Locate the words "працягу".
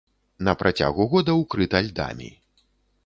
0.61-1.05